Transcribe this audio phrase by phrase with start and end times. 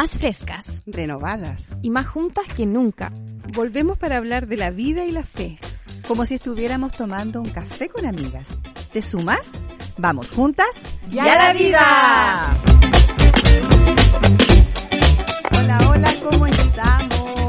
[0.00, 3.10] más frescas, renovadas y más juntas que nunca.
[3.52, 5.58] Volvemos para hablar de la vida y la fe.
[6.06, 8.46] Como si estuviéramos tomando un café con amigas.
[8.92, 9.50] ¿Te sumas?
[9.96, 10.68] Vamos juntas
[11.10, 12.56] y a la vida.
[15.58, 17.40] Hola, hola, ¿cómo estamos?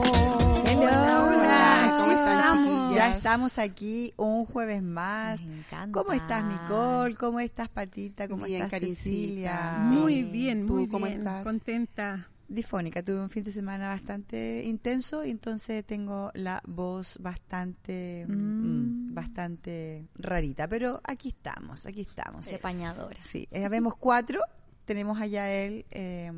[0.75, 2.93] Hola, hola, ¿cómo están?
[2.95, 5.39] Ya estamos aquí un jueves más.
[5.43, 5.91] Me encanta.
[5.91, 7.13] ¿Cómo estás, Nicole?
[7.13, 8.27] ¿Cómo estás, Patita?
[8.27, 8.79] ¿Cómo Bien, estás.
[8.79, 9.83] Cecilia?
[9.83, 9.95] Sí.
[9.95, 11.19] Muy bien, ¿Tú muy cómo bien.
[11.19, 11.43] estás?
[11.43, 12.27] Contenta.
[12.49, 19.07] Difónica, tuve un fin de semana bastante intenso y entonces tengo la voz bastante Mm.
[19.09, 22.45] mm, bastante rarita, pero aquí estamos, aquí estamos.
[22.47, 23.17] De pañadora.
[23.31, 24.41] Sí, eh, vemos cuatro,
[24.85, 26.31] tenemos allá él, eh,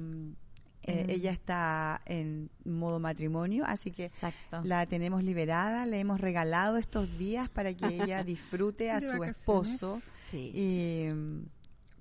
[0.84, 1.10] eh, Mm.
[1.12, 4.62] ella está en modo matrimonio, así que Exacto.
[4.64, 9.38] la tenemos liberada, le hemos regalado estos días para que ella disfrute a su vacaciones.
[9.38, 10.02] esposo
[10.32, 10.52] Sí.
[10.54, 11.10] y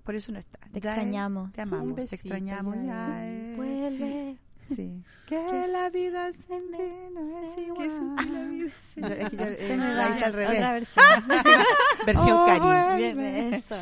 [0.05, 0.59] por eso no está.
[0.73, 1.53] Te extrañamos.
[1.53, 3.57] Te amamos, Un te besito, extrañamos, Yael.
[3.57, 4.37] Vuelve.
[4.75, 5.03] Sí.
[5.27, 7.91] Que la vida sin ti no es igual.
[8.97, 10.11] Yo- es que yo, eh, Se me la va.
[10.15, 10.57] hice al revés.
[10.59, 11.05] Otra versión.
[12.07, 12.61] Versión Oh, Cari.
[12.61, 12.97] bueno.
[12.97, 13.77] Bien, eso.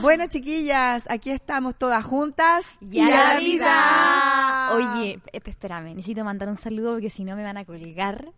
[0.00, 2.64] Bueno, chiquillas, aquí estamos todas juntas.
[2.80, 4.70] Y a la vida.
[4.72, 8.32] Oye, eh, espérame, necesito mandar un saludo porque si no me van a colgar.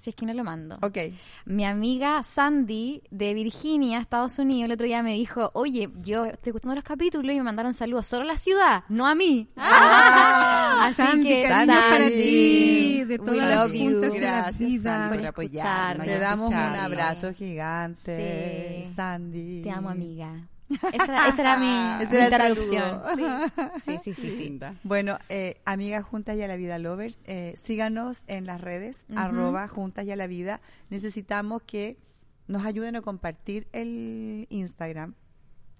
[0.00, 0.78] Si es que no lo mando.
[0.80, 0.96] Ok.
[1.44, 6.52] Mi amiga Sandy de Virginia, Estados Unidos, el otro día me dijo, oye, yo estoy
[6.52, 9.50] escuchando los capítulos y me mandaron saludos solo a la ciudad, no a mí.
[9.56, 13.78] Así Sandy, que Sandy, para ti, de we todas love las you.
[13.90, 14.96] juntas de la Gracias, vida.
[14.98, 16.06] Sandy, por apoyarnos.
[16.06, 18.92] Te damos un abrazo gigante, Sí.
[18.96, 19.62] Sandy.
[19.62, 20.48] Te amo, amiga.
[20.92, 23.02] Esa, esa era mi, Ese mi era el introducción.
[23.82, 24.36] Sí, sí, sí, sí.
[24.44, 24.76] Linda.
[24.84, 29.66] Bueno, eh, amigas juntas y a la vida lovers, eh, síganos en las redes, arroba
[29.68, 30.60] juntas y a la vida.
[30.88, 31.98] Necesitamos que
[32.46, 35.14] nos ayuden a compartir el Instagram,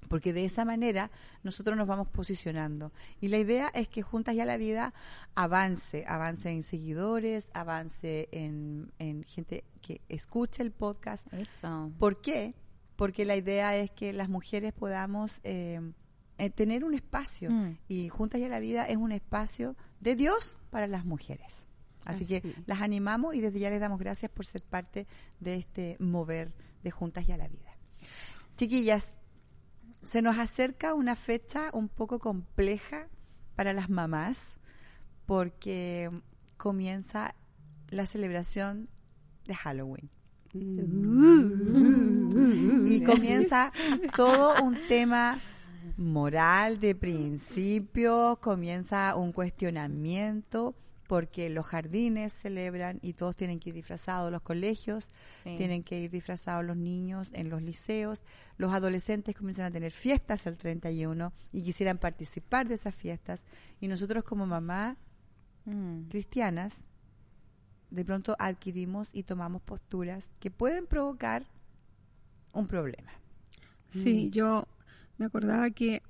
[0.08, 1.10] porque de esa manera
[1.42, 2.92] nosotros nos vamos posicionando.
[3.20, 4.92] Y la idea es que juntas y a la vida
[5.34, 11.32] avance, avance en seguidores, avance en, en gente que escuche el podcast.
[11.32, 11.92] Eso.
[11.98, 12.54] ¿Por qué?
[13.00, 15.80] Porque la idea es que las mujeres podamos eh,
[16.36, 17.78] eh, tener un espacio Mm.
[17.88, 21.64] y Juntas y a la Vida es un espacio de Dios para las mujeres.
[22.04, 25.06] Así que las animamos y desde ya les damos gracias por ser parte
[25.38, 26.52] de este mover
[26.82, 27.74] de Juntas y a la Vida.
[28.58, 29.16] Chiquillas,
[30.04, 33.08] se nos acerca una fecha un poco compleja
[33.56, 34.50] para las mamás
[35.24, 36.10] porque
[36.58, 37.34] comienza
[37.88, 38.90] la celebración
[39.46, 40.10] de Halloween.
[42.86, 43.72] Y comienza
[44.16, 45.38] todo un tema
[45.96, 50.74] moral de principio, comienza un cuestionamiento
[51.06, 55.10] porque los jardines celebran y todos tienen que ir disfrazados, los colegios
[55.42, 55.56] Sí.
[55.58, 58.22] tienen que ir disfrazados los niños en los liceos,
[58.58, 63.44] los adolescentes comienzan a tener fiestas el 31 y quisieran participar de esas fiestas
[63.80, 64.96] y nosotros como mamá
[65.66, 66.08] Mm.
[66.08, 66.74] cristianas
[67.90, 71.44] de pronto adquirimos y tomamos posturas que pueden provocar
[72.52, 73.12] un problema.
[73.90, 74.30] Sí, Mm.
[74.30, 74.68] yo
[75.18, 76.02] me acordaba que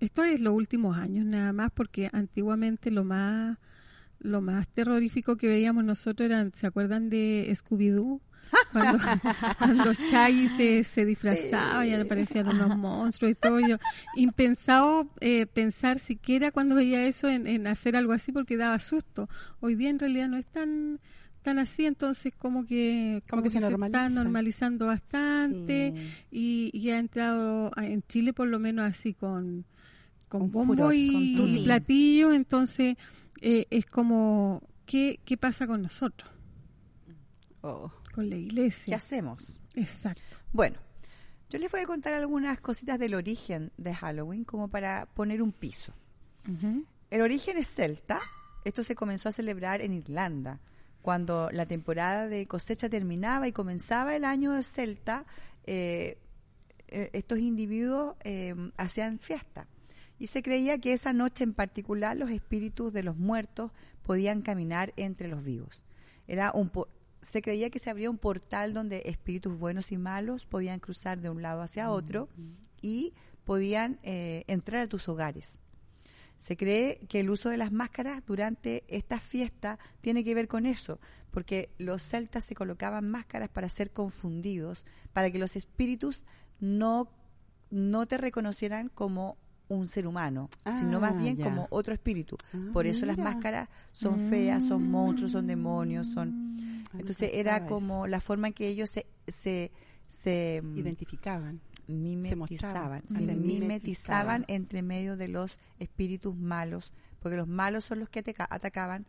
[0.00, 3.56] esto es los últimos años nada más porque antiguamente lo más
[4.18, 8.20] lo más terrorífico que veíamos nosotros eran, ¿se acuerdan de Scooby-Doo?
[8.72, 8.98] Cuando,
[9.58, 13.60] cuando Shaggy se, se disfrazaba y aparecían unos monstruos y todo.
[13.60, 13.76] Yo,
[14.14, 19.28] impensado eh, pensar siquiera cuando veía eso en, en hacer algo así porque daba susto.
[19.60, 21.00] Hoy día en realidad no es tan
[21.46, 24.08] tan así, entonces como que, Como que se está normaliza.
[24.10, 26.10] normalizando bastante Sí.
[26.30, 29.64] y, y ha entrado a- en Chile por lo menos así con
[30.28, 32.96] con Con bombo furor, y, con y platillo entonces
[33.40, 36.28] eh, es como ¿qué, qué pasa con nosotros
[37.62, 37.90] Oh.
[38.14, 39.60] con la ¿Qué iglesia hacemos?
[39.74, 40.78] exacto Bueno,
[41.50, 45.52] yo les voy a contar algunas cositas del origen de Halloween como para poner un
[45.52, 45.92] piso.
[47.10, 48.18] El origen es celta.
[48.64, 50.58] Esto se comenzó a celebrar en Irlanda.
[51.06, 55.24] Cuando la temporada de cosecha terminaba y comenzaba el año de celta,
[55.64, 56.18] eh,
[56.88, 59.68] eh, estos individuos eh, hacían fiesta.
[60.18, 63.70] Y se creía que esa noche en particular los espíritus de los muertos
[64.02, 65.84] podían caminar entre los vivos.
[66.26, 66.88] Era un po-
[67.22, 71.30] se creía que se abría un portal donde espíritus buenos y malos podían cruzar de
[71.30, 72.28] un lado hacia otro
[72.82, 73.14] y
[73.44, 75.60] podían eh, entrar a tus hogares.
[76.38, 80.66] Se cree que el uso de las máscaras durante esta fiesta tiene que ver con
[80.66, 81.00] eso,
[81.30, 86.24] porque los celtas se colocaban máscaras para ser confundidos, para que los espíritus
[86.60, 87.08] no,
[87.70, 89.36] no te reconocieran como
[89.68, 90.48] un ser humano,
[90.78, 91.44] sino más Ah, bien ya.
[91.44, 92.36] como otro espíritu.
[92.54, 96.52] Ah, Por eso las máscaras son feas, son monstruos, son demonios, son...
[96.92, 99.72] Ah, Entonces era como la forma en que ellos se, se,
[100.08, 101.60] se, mm, Identificaban.
[101.86, 104.44] Mimetizaban, se se mimetizaban mimetizaban.
[104.48, 109.06] entre medio de los espíritus malos, porque los malos son los que ataca- atacaban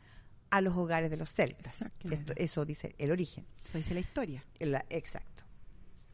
[0.49, 1.75] a los hogares de los celtas.
[2.03, 3.45] Esto- eso dice el origen.
[3.65, 4.43] Eso dice la historia.
[4.59, 5.43] La- exacto.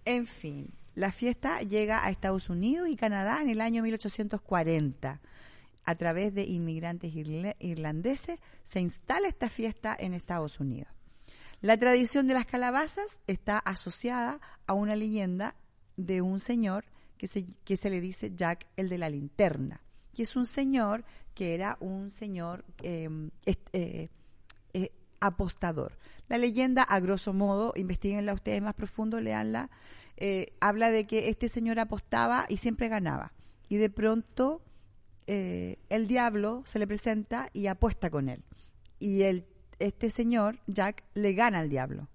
[0.06, 5.22] En fin, la fiesta llega a Estados Unidos y Canadá en el año 1840.
[5.86, 10.92] A través de inmigrantes irle- irlandeses se instala esta fiesta en Estados Unidos.
[11.62, 15.56] La tradición de las calabazas está asociada a una leyenda
[15.98, 16.86] de un señor
[17.18, 19.82] que se, que se le dice Jack el de la linterna,
[20.14, 24.10] que es un señor que era un señor est- eh,
[24.74, 25.98] eh, apostador.
[26.30, 29.70] La leyenda, a grosso modo, investiguenla ustedes más profundo, leanla,
[30.18, 33.34] eh, habla de que este señor apostaba y siempre ganaba.
[33.70, 34.62] Y de pronto
[35.26, 38.44] el diablo se le presenta y apuesta con él.
[39.00, 39.46] Y el,
[39.80, 42.10] este señor, Jack, le gana al diablo.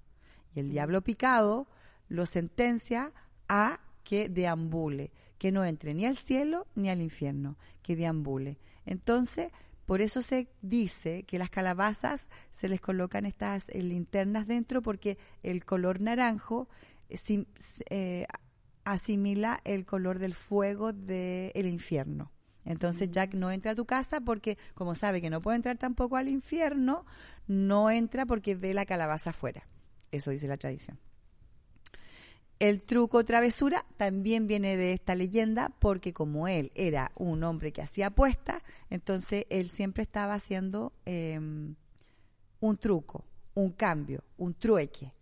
[0.54, 1.66] Y el diablo picado
[2.08, 3.12] lo sentencia
[3.48, 8.58] a que deambule, que no entre ni al cielo ni al infierno, que deambule.
[8.86, 9.50] Entonces,
[9.86, 15.18] por eso se dice que las calabazas se les colocan estas eh, linternas dentro porque
[15.42, 16.68] el color naranjo
[17.08, 17.46] eh, sim-
[17.90, 18.26] eh,
[18.84, 22.32] asimila el color del fuego del infierno.
[22.64, 26.16] Entonces Jack no entra a tu casa porque, como sabe que no puede entrar tampoco
[26.16, 27.06] al infierno,
[27.46, 29.66] no entra porque ve la calabaza afuera.
[30.10, 30.98] Eso dice la tradición.
[32.58, 37.82] El truco travesura también viene de esta leyenda porque como él era un hombre que
[37.82, 41.38] hacía apuestas, entonces él siempre estaba haciendo eh,
[42.60, 43.25] un truco,
[43.55, 45.12] un cambio, un trueque.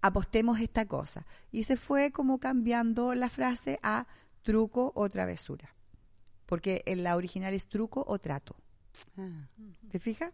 [0.00, 1.26] Apostemos esta cosa.
[1.50, 4.06] Y se fue como cambiando la frase a
[4.42, 5.74] truco o travesura.
[6.46, 8.56] Porque en la original es truco o trato.
[9.16, 9.48] Ah.
[9.90, 10.32] ¿Te fijas?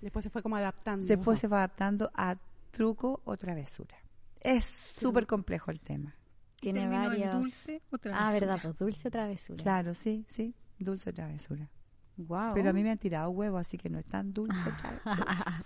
[0.00, 1.06] Después se fue como adaptando.
[1.06, 2.36] Después se va adaptando a
[2.70, 3.96] truco o travesura.
[4.40, 6.14] Es súper complejo el tema.
[6.60, 7.32] Tiene en varios.
[7.36, 8.32] dulce o Ah, travesura.
[8.32, 9.62] verdad, pues dulce o travesura.
[9.62, 10.54] Claro, sí, sí.
[10.78, 11.70] Dulce o travesura.
[12.16, 12.52] Wow.
[12.54, 14.54] Pero a mí me han tirado huevos, así que no es tan dulce.
[14.78, 15.64] travesura.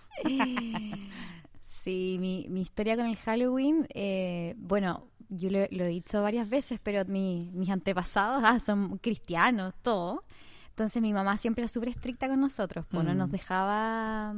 [1.63, 6.49] Sí, mi, mi historia con el Halloween, eh, bueno, yo lo, lo he dicho varias
[6.49, 10.25] veces, pero mi- mis antepasados ah, son cristianos, todo.
[10.69, 13.19] Entonces mi mamá siempre era súper estricta con nosotros, pues no Mm.
[13.19, 14.35] nos dejaba...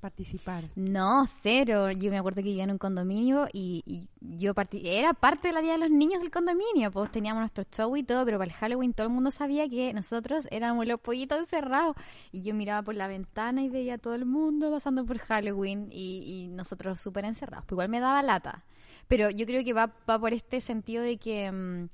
[0.00, 0.64] Participar.
[0.76, 1.90] No, cero.
[1.90, 5.60] Yo me acuerdo que vivía en un condominio y, y yo era parte de la
[5.60, 6.92] vida de los niños del condominio.
[6.92, 9.92] Pues teníamos nuestro show y todo, pero para el Halloween todo el mundo sabía que
[9.92, 11.96] nosotros éramos los pollitos encerrados.
[12.30, 15.88] Y yo miraba por la ventana y veía a todo el mundo pasando por Halloween
[15.90, 17.64] y, y nosotros súper encerrados.
[17.66, 18.64] Pues igual me daba lata.
[19.08, 21.88] Pero yo creo que va, va por este sentido de que mm,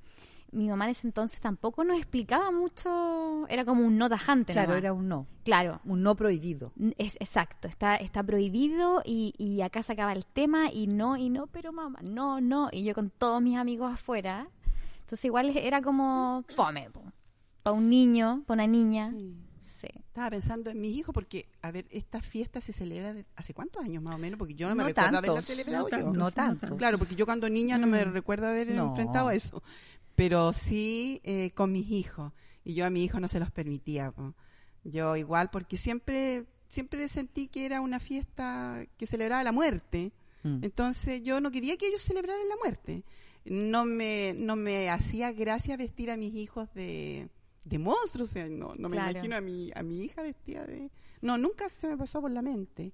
[0.55, 3.47] mi mamá en ese entonces tampoco nos explicaba mucho.
[3.49, 4.53] Era como un no tajante.
[4.53, 4.83] claro, nomás.
[4.83, 5.27] era un no.
[5.45, 6.73] Claro, Un no prohibido.
[6.97, 11.29] es exacto, está, está prohibido y, y acá se acaba el tema y no, y
[11.29, 12.69] no, pero mamá, no, no.
[12.73, 14.49] Y yo con todos mis amigos afuera.
[15.01, 16.89] Entonces igual era como fome,
[17.63, 19.11] para un niño, para una niña.
[19.11, 19.37] Sí.
[19.67, 19.89] Sí.
[20.07, 23.83] Estaba pensando en mis hijos porque, a ver, esta fiesta se celebra de- hace cuántos
[23.85, 25.97] años más o menos, porque yo no me No recuerdo haberla celebrado no yo.
[25.97, 26.17] tantos.
[26.17, 26.77] No tanto.
[26.77, 28.13] Claro, porque yo cuando niña no me Mm.
[28.13, 28.89] recuerdo haber No.
[28.91, 29.63] enfrentado a eso.
[30.15, 32.33] Pero sí eh, con mis hijos.
[32.65, 34.11] Y yo a mi hijo no se los permitía.
[34.13, 34.35] po.
[34.85, 40.13] Yo igual, porque siempre, siempre sentí que era una fiesta que celebraba la muerte.
[40.43, 40.63] Mm.
[40.63, 43.03] Entonces yo no quería que ellos celebraran la muerte.
[43.45, 47.29] No me, no me hacía gracia vestir a mis hijos de,
[47.65, 48.31] de monstruos.
[48.31, 49.11] O sea, no, no me Claro.
[49.13, 50.91] imagino a mi, a mi hija vestida de...
[51.21, 52.93] No, nunca se me pasó por la mente.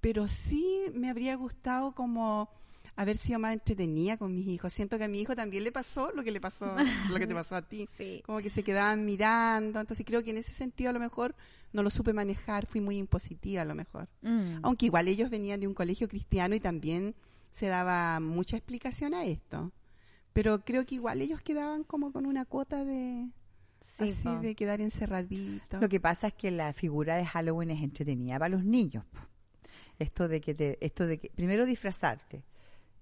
[0.00, 2.48] Pero sí me habría gustado como
[2.96, 4.72] haber sido más entretenida con mis hijos.
[4.72, 6.74] Siento que a mi hijo también le pasó lo que le pasó,
[7.10, 7.88] lo que te pasó a ti.
[7.96, 8.22] Sí.
[8.26, 9.80] Como que se quedaban mirando.
[9.80, 11.34] Entonces creo que en ese sentido a lo mejor
[11.72, 12.66] no lo supe manejar.
[12.66, 14.08] Fui muy impositiva a lo mejor.
[14.22, 14.58] Mm.
[14.62, 17.14] Aunque igual ellos venían de un colegio cristiano y también
[17.50, 19.72] se daba mucha explicación a esto.
[20.32, 23.28] Pero creo que igual ellos quedaban como con una cuota de
[23.80, 24.38] Sí, así po.
[24.40, 25.80] de quedar encerraditos.
[25.80, 29.04] Lo que pasa es que la figura de Halloween es entretenida para los niños.
[29.06, 29.18] po.
[29.98, 32.44] Esto de que te, esto de que primero disfrazarte,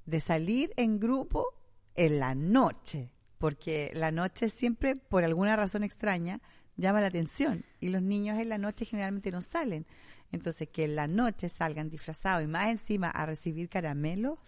[0.08, 1.46] de salir en grupo
[1.94, 6.40] en la noche, porque la noche siempre por alguna razón extraña
[6.76, 9.86] llama la atención y los niños en la noche generalmente no salen.
[10.32, 14.38] Entonces que en la noche salgan disfrazados y más encima a recibir caramelos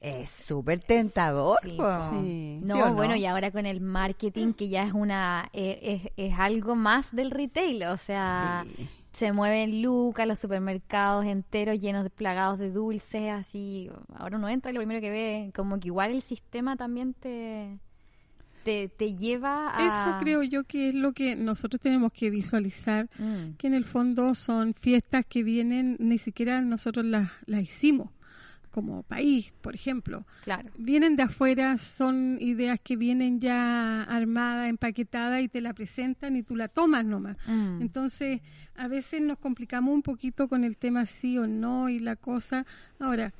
[0.00, 1.58] es súper tentador.
[1.62, 1.70] Sí.
[1.70, 2.60] Sí.
[2.62, 2.94] No, ¿Sí o no?
[2.94, 7.14] bueno, y ahora con el marketing, que ya es una eh, es, es algo más
[7.14, 8.88] del retail, o sea, Sí.
[9.18, 14.70] Se mueven lucas, los supermercados enteros llenos de plagados de dulces, así, ahora uno entra
[14.70, 17.80] y lo primero que ve, como que igual el sistema también te,
[18.62, 19.86] te, te lleva a...
[19.88, 23.84] Eso creo yo que es lo que nosotros tenemos que visualizar, Mm, que en el
[23.84, 28.10] fondo son fiestas que vienen, ni siquiera nosotros las, las hicimos.
[28.78, 30.24] Como país, por ejemplo.
[30.44, 30.70] Claro.
[30.78, 36.44] Vienen de afuera, son ideas que vienen ya armadas, empaquetadas y te la presentan y
[36.44, 37.36] tú la tomas nomás.
[37.48, 37.82] Mm.
[37.82, 38.40] Entonces,
[38.76, 42.66] a veces nos complicamos un poquito con el tema sí o no y la cosa.
[43.00, 43.34] Ahora,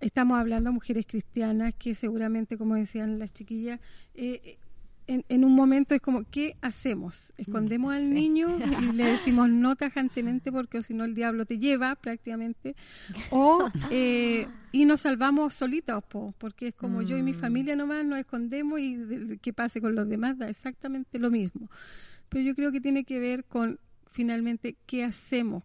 [0.00, 3.80] estamos hablando de mujeres cristianas que seguramente, como decían las chiquillas,
[4.14, 4.56] eh,
[5.08, 7.32] en, en, un momento es como, ¿qué hacemos?
[7.36, 8.48] ¿Escondemos al niño
[8.82, 12.76] y le decimos no tajantemente porque si no el diablo te lleva prácticamente?
[13.30, 16.04] ¿O eh, y nos salvamos solitos?
[16.04, 17.36] Po, porque es como yo y mi Mm.
[17.36, 21.68] familia nomás nos escondemos y de- que pase con los demás da exactamente lo mismo.
[22.28, 25.64] Pero yo creo que tiene que ver con finalmente qué hacemos,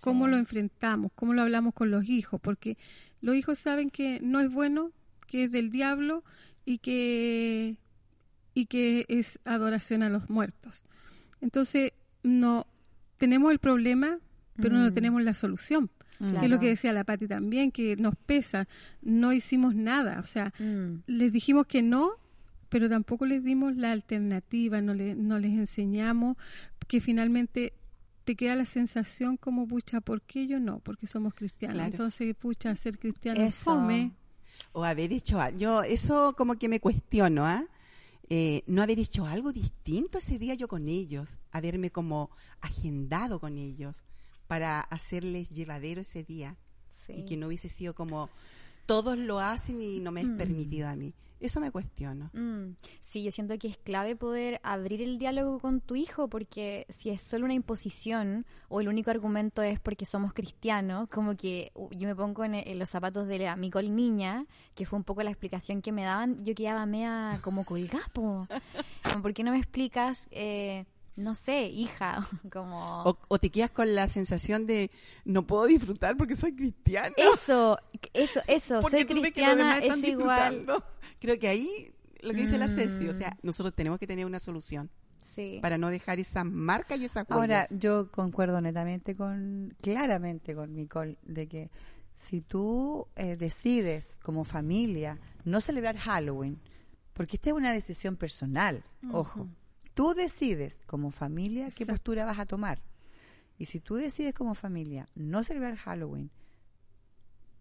[0.00, 2.76] cómo lo enfrentamos, cómo lo hablamos con los hijos, porque
[3.20, 4.92] los hijos saben que no es bueno,
[5.26, 6.24] que es del diablo
[6.64, 7.76] y que
[8.58, 10.82] y que es adoración a los muertos.
[11.40, 11.92] Entonces,
[12.24, 12.66] no
[13.16, 14.18] tenemos el problema,
[14.56, 14.94] pero no Mm.
[14.94, 15.90] tenemos la solución.
[16.18, 18.66] Que es lo que decía la Pati también, que nos pesa,
[19.02, 21.02] no hicimos nada, o sea, Mm.
[21.06, 22.10] les dijimos que no,
[22.68, 26.36] pero tampoco les dimos la alternativa, no, le- no les enseñamos
[26.88, 27.72] que finalmente
[28.24, 30.80] te queda la sensación como, pucha, ¿por qué yo no?
[30.80, 31.76] Porque somos cristianos.
[31.76, 31.90] Claro.
[31.92, 33.76] Entonces, pucha, ser cristiano es Eso.
[33.76, 34.10] fome.
[34.72, 35.58] O haber hecho algo.
[35.60, 37.62] Yo, eso como que me cuestiono, ¿ah?
[37.64, 37.68] Eh,
[38.66, 42.30] no haber hecho algo distinto ese día yo con ellos, haberme como
[42.60, 44.02] agendado con ellos
[44.46, 46.56] para hacerles llevadero ese día
[46.90, 47.12] Sí.
[47.20, 48.28] y que no hubiese sido como
[48.88, 50.36] todos lo hacen y no me es Mm.
[50.38, 51.14] permitido a mí.
[51.40, 52.30] Eso me cuestiono.
[52.32, 56.84] Mm, Sí, yo siento que es clave poder abrir el diálogo con tu hijo porque
[56.88, 61.70] si es solo una imposición o el único argumento es porque somos cristianos, como que
[61.92, 65.22] yo me pongo en, en los zapatos de la Micol niña, que fue un poco
[65.22, 68.48] la explicación que me daban, yo quedaba mea como colgapo.
[69.22, 70.84] ¿Por qué no me explicas, eh,
[71.18, 73.02] no sé, hija, como...
[73.02, 74.90] O, o te quedas con la sensación de
[75.24, 77.14] no puedo disfrutar porque soy cristiana.
[77.16, 77.78] Eso,
[78.12, 80.66] eso, eso, porque ser cristiana es igual...
[81.20, 83.18] Creo que ahí lo que dice la Ceci, o Mm.
[83.18, 84.88] sea, nosotros tenemos que tener una solución
[85.22, 85.58] Sí.
[85.60, 87.80] para no dejar esas marcas y esas Ahora, huellas.
[87.80, 91.70] yo concuerdo netamente con, claramente con Nicole, de que
[92.14, 96.58] si tú eh, decides como familia no celebrar Halloween,
[97.12, 99.48] porque esta es una decisión personal, ojo,
[99.98, 102.80] tú decides como familia qué postura vas a tomar.
[103.58, 106.30] Y si tú decides como familia no celebrar Halloween,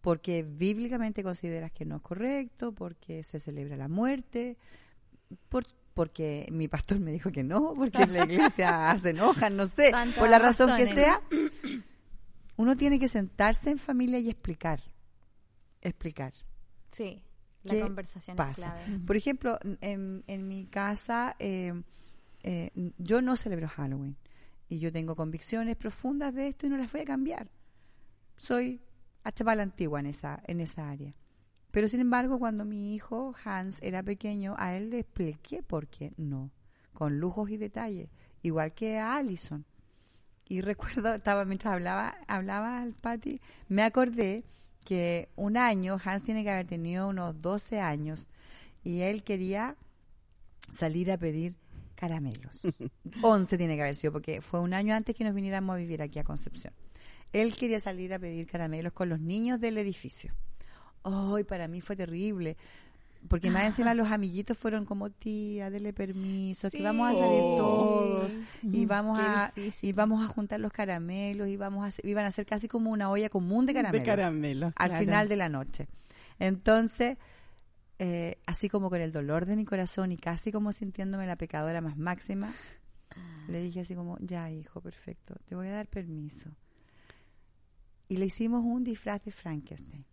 [0.02, 4.56] porque bíblicamente consideras que no es correcto, porque se celebra la muerte,
[5.50, 5.66] por-
[5.96, 9.90] porque mi pastor me dijo que no, porque en la iglesia se enojan, no sé,
[9.90, 11.20] Tantas por la razón que sea,
[12.56, 14.84] uno tiene que sentarse en familia y explicar,
[15.82, 16.34] explicar.
[16.92, 17.24] Sí,
[17.64, 19.00] la ¿Qué conversación es clave.
[19.08, 21.74] Por ejemplo, en, en mi casa eh,
[22.50, 24.16] eh, yo no celebro Halloween
[24.70, 27.50] y yo tengo convicciones profundas de esto y no las voy a cambiar.
[28.38, 28.80] Soy
[29.26, 31.14] a chaval antigua en esa, en esa área.
[31.72, 36.14] Pero sin embargo, cuando mi hijo Hans era pequeño, a él le expliqué por qué
[36.16, 36.50] no,
[36.94, 38.10] con lujos y detalles,
[38.44, 39.66] igual que a Allison.
[40.48, 44.46] Y recuerdo, estaba mientras hablaba, hablaba al Pati, me acordé
[44.86, 48.30] que un año, Hans tiene que haber tenido unos 12 años,
[48.86, 49.76] y él quería
[50.72, 51.56] salir a pedir
[51.98, 52.62] caramelos.
[53.22, 56.02] 11 tiene que haber sido, porque fue un año antes que nos viniéramos a vivir
[56.02, 56.74] aquí a Concepción.
[57.34, 60.34] Él quería salir a pedir caramelos con los niños del edificio.
[61.04, 62.56] Ay, para mí fue terrible.
[63.28, 68.32] Porque más encima los amiguitos fueron como, tía, dele permiso, que vamos a salir todos
[68.62, 69.90] y vamos qué a difícil.
[69.90, 72.92] y vamos a juntar los caramelos y vamos a hacer- iban a ser casi como
[72.92, 74.68] una olla común de caramelos De caramelo.
[74.68, 74.98] al claro.
[75.04, 75.88] final de la noche.
[76.40, 77.18] Entonces,
[78.00, 81.82] eh, así como con el dolor de mi corazón y casi como sintiéndome la pecadora
[81.82, 82.54] más máxima,
[83.48, 86.52] le dije así como, ya hijo, perfecto, te voy a dar permiso.
[88.10, 90.06] Y le hicimos un disfraz de Frankenstein.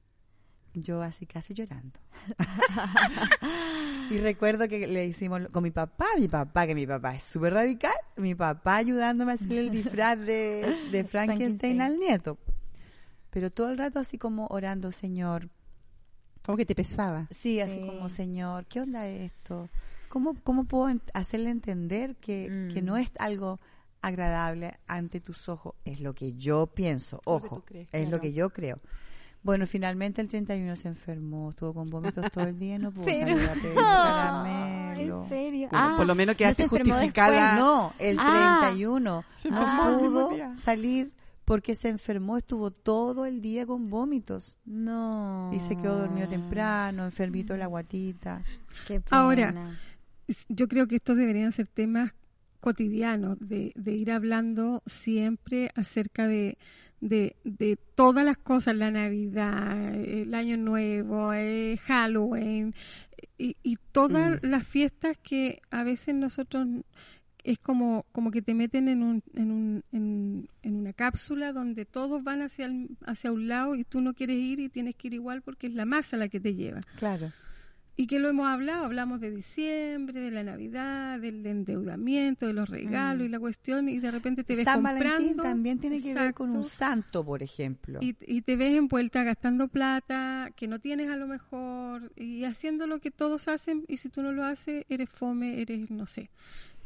[0.73, 2.01] Yo así casi llorando.
[4.11, 7.55] y recuerdo que le hicimos con mi papá, mi papá, que mi papá es súper
[7.55, 11.81] radical, mi papá ayudándome a hacer el disfraz de, de Frankenstein Frankenstein.
[11.81, 12.39] al nieto.
[13.31, 15.49] Pero todo el rato así como orando, Señor.
[16.45, 17.27] Como que te pesaba.
[17.31, 17.87] Sí, así Sí.
[17.87, 19.69] como, Señor, ¿qué onda esto?
[20.09, 22.85] ¿Cómo, cómo puedo hacerle entender que, que Mm.
[22.85, 23.59] no es algo
[24.03, 25.75] agradable ante tus ojos?
[25.85, 28.79] Es lo que yo pienso, ojo, crees, es lo que yo creo.
[29.43, 33.05] Bueno, finalmente el 31 se enfermó, estuvo con vómitos todo el día y no pudo
[33.05, 35.23] Pero- salir a pedir Ah, caramelo.
[35.23, 35.69] ¿En serio?
[35.71, 37.31] Bueno, Ah, por lo menos ¿no quedaste justificada.
[37.55, 37.59] después?
[37.61, 38.59] No, el Ah.
[38.63, 41.13] 31 Se no pudo salir
[41.45, 44.57] porque se enfermó, estuvo todo el día con vómitos.
[44.65, 45.51] No.
[45.53, 48.43] Y se quedó dormido temprano, enfermito la guatita.
[48.87, 49.21] Qué pena.
[49.21, 49.79] Ahora,
[50.49, 52.13] yo creo que estos deberían ser temas
[52.61, 56.57] cotidiano, de, de ir hablando siempre acerca de,
[57.03, 62.75] de, de todas las cosas, la Navidad, el Año Nuevo, eh, Halloween
[63.37, 64.47] y, y todas Mm.
[64.47, 66.67] las fiestas que a veces nosotros
[67.45, 71.85] es como, como que te meten en, un, en, un, en, en una cápsula donde
[71.85, 75.09] todos van hacia, el- hacia un lado y tú no quieres ir y tienes que
[75.09, 76.81] ir igual porque es la masa la que te lleva.
[76.99, 77.31] Claro.
[77.97, 82.69] Y que lo hemos hablado, hablamos de diciembre, de la Navidad, del endeudamiento, de los
[82.69, 83.27] regalos Mm.
[83.27, 85.05] y la cuestión, y de repente te ves San comprando.
[85.13, 88.01] Valentín también tiene que ver con un santo, por ejemplo.
[88.03, 92.89] y, y te ves envuelta gastando plata que no tienes a lo mejor y haciendo
[92.89, 96.31] lo que todos hacen y si tú no lo haces eres fome, eres no sé.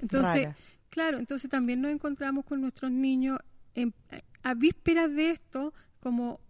[0.01, 0.57] Entonces, Rara.
[0.91, 3.39] claro, entonces también nos encontramos con nuestros niños
[3.75, 3.95] en-
[4.43, 6.41] a vísperas de esto como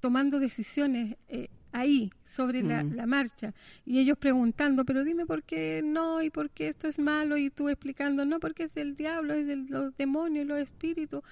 [0.00, 2.94] tomando decisiones eh, ahí sobre la, Mm.
[2.94, 3.52] la marcha
[3.84, 7.50] y ellos preguntando, pero dime por qué no y por qué esto es malo y
[7.50, 11.22] tú explicando, no, porque es del diablo, es de los demonios, los espíritus.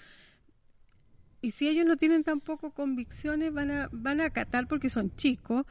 [1.43, 5.65] Y si ellos no tienen tampoco convicciones, van a, van a acatar porque son chicos,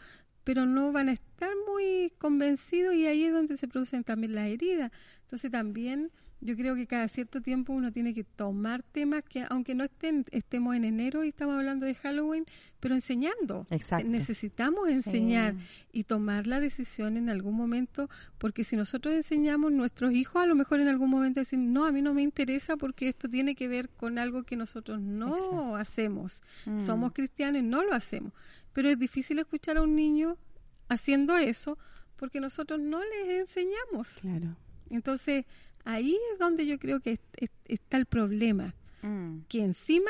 [0.43, 4.47] pero no van a estar muy convencidos y ahí es donde se producen también las
[4.47, 4.91] heridas.
[5.25, 9.73] Entonces también yo creo que cada cierto tiempo uno tiene que tomar temas que, aunque
[9.73, 12.45] no estén, estemos en enero y estamos hablando de Halloween,
[12.79, 13.65] pero enseñando.
[13.71, 14.07] Exacto.
[14.07, 14.93] Necesitamos Sí.
[14.93, 15.55] enseñar
[15.91, 20.53] y tomar la decisión en algún momento, porque si nosotros enseñamos, nuestros hijos a lo
[20.55, 23.67] mejor en algún momento dicen, no, a mí no me interesa porque esto tiene que
[23.67, 25.75] ver con algo que nosotros no Exacto.
[25.77, 26.41] hacemos.
[26.65, 26.85] Mm.
[26.85, 28.33] Somos cristianos y no lo hacemos.
[28.73, 30.37] Pero es difícil escuchar a un niño
[30.89, 31.77] haciendo eso
[32.17, 34.09] porque nosotros no les enseñamos.
[34.21, 34.55] Claro.
[34.95, 35.45] Entonces,
[35.83, 38.73] ahí es donde yo creo que es- es- está el problema,
[39.03, 39.41] Mm.
[39.47, 40.09] que encima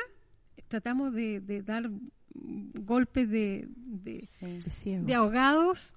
[0.67, 1.89] tratamos de, de dar
[2.33, 4.45] golpes de, de, Sí.
[4.59, 5.07] De ciegos.
[5.07, 5.93] de ahogados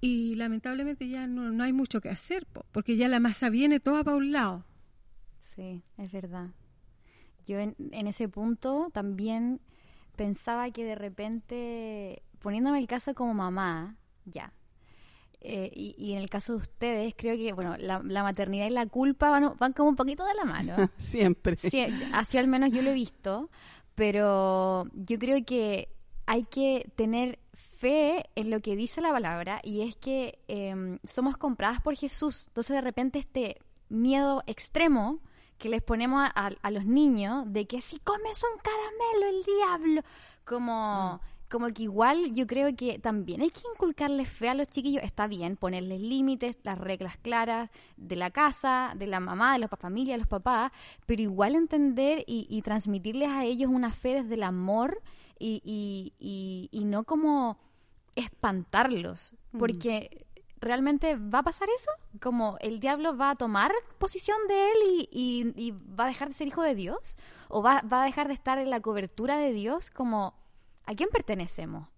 [0.00, 3.80] y lamentablemente ya no, no hay mucho que hacer, po, porque ya la masa viene
[3.80, 4.64] toda para un lado.
[5.42, 6.48] Sí, es verdad.
[7.46, 9.60] Yo en, en ese punto también
[10.16, 13.96] pensaba que de repente, poniéndome el caso como mamá,
[14.26, 14.52] ya.
[15.40, 18.70] Eh, y, y en el caso de ustedes, creo que, bueno, la, la maternidad y
[18.70, 20.76] la culpa van, van como un poquito de la mano.
[20.98, 21.56] Siempre.
[21.56, 23.50] Sí, así al menos yo lo he visto,
[23.94, 25.88] pero yo creo que
[26.26, 31.36] hay que tener fe en lo que dice la palabra y es que eh, somos
[31.36, 32.44] compradas por Jesús.
[32.48, 33.56] Entonces de repente este
[33.88, 35.20] miedo extremo
[35.58, 39.44] que les ponemos a, a- a los niños de que si comes un caramelo el
[39.44, 40.02] diablo,
[40.44, 41.20] como...
[41.50, 45.02] Como que igual yo creo que también hay que inculcarles fe a los chiquillos.
[45.02, 49.68] Está bien ponerles límites, las reglas claras de la casa, de la mamá, de la
[49.68, 50.70] familia, de los papás,
[51.06, 55.02] pero igual entender y, y transmitirles a ellos una fe desde el amor
[55.40, 55.60] y,
[56.20, 57.58] y- no como
[58.14, 59.34] espantarlos.
[59.58, 60.26] Porque
[60.60, 65.08] realmente va a pasar eso, como el diablo va a tomar posición de él y,
[65.10, 67.16] y- y va a dejar de ser hijo de Dios,
[67.48, 70.34] o va, va a dejar de estar en la cobertura de Dios, como
[70.90, 71.88] ¿a quién pertenecemos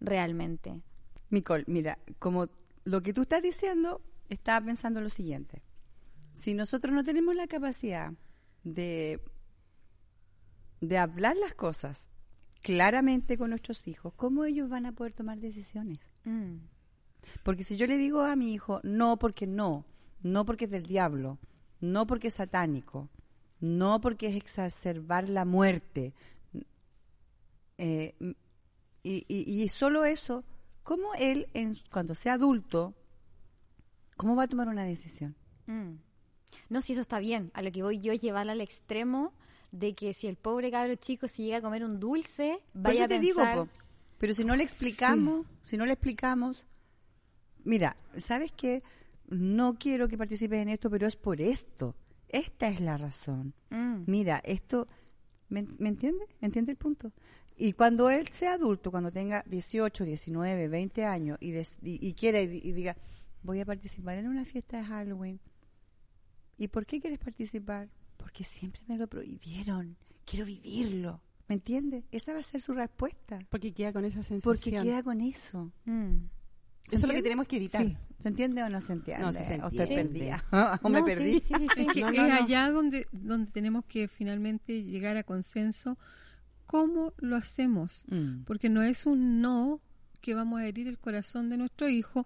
[0.00, 0.82] realmente?
[1.30, 2.48] Nicole, mira, como
[2.84, 5.62] lo que tú estás diciendo, estaba pensando lo siguiente.
[6.34, 8.12] Si nosotros no tenemos la capacidad
[8.64, 9.20] de,
[10.80, 12.08] de hablar las cosas
[12.62, 16.00] claramente con nuestros hijos, ¿cómo ellos van a poder tomar decisiones?
[16.24, 16.56] Mm,
[17.44, 19.86] Porque si yo le digo a mi hijo, no porque no,
[20.22, 21.38] no porque es del diablo,
[21.80, 23.08] no porque es satánico,
[23.60, 26.14] no porque es exacerbar la muerte,
[27.80, 28.14] eh,
[29.02, 30.44] y, y- y solo eso,
[30.82, 32.94] ¿cómo él, en- cuando sea adulto,
[34.16, 35.34] cómo va a tomar una decisión?
[35.66, 35.92] mm.
[36.68, 37.50] No, si eso está bien.
[37.54, 39.32] A lo que voy yo es llevarlo al extremo
[39.70, 42.94] de que si el pobre cabro chico si llega a comer un dulce, Por vaya
[42.94, 43.54] eso a te pensar...
[43.56, 43.72] digo, po,
[44.18, 46.66] pero si no le explicamos, si no le explicamos,
[47.64, 48.82] mira, ¿sabes qué?
[49.28, 51.94] No quiero que participes en esto, pero es por esto.
[52.28, 53.54] Esta es la razón.
[53.70, 54.86] Mm, Mira, esto,
[55.48, 56.24] ¿me, me entiende?
[56.40, 57.12] ¿Entiende el punto?
[57.62, 62.14] Y cuando él sea adulto, cuando tenga 18, 19, 20 años y, des- y, y
[62.14, 62.96] quiera y, di- y diga,
[63.42, 65.38] voy a participar en una fiesta de Halloween.
[66.56, 67.88] ¿Y por qué quieres participar?
[68.16, 69.96] Porque siempre me lo prohibieron.
[70.24, 71.20] Quiero vivirlo.
[71.48, 72.04] ¿Me entiende?
[72.12, 73.38] Esa va a ser su respuesta.
[73.50, 74.40] Porque queda con esa sensación.
[74.42, 75.70] Porque queda con eso.
[75.84, 76.16] mm.
[76.86, 77.22] Eso es lo que entiende?
[77.22, 77.86] tenemos que evitar.
[77.86, 77.96] Sí.
[78.22, 79.22] ¿Se entiende o no se entiende?
[79.24, 79.94] No, sí se ¿O estoy entiende.
[80.04, 80.44] perdida?
[80.82, 81.40] ¿O me No, sí, perdí?
[81.40, 81.86] sí, sí, sí.
[81.86, 82.34] Es que No, no, es no.
[82.44, 85.98] allá donde, donde tenemos que finalmente llegar a consenso
[86.70, 88.04] cómo lo hacemos.
[88.06, 88.44] Mm.
[88.44, 89.80] Porque no es un no
[90.20, 92.24] que vamos a herir el corazón de nuestro hijo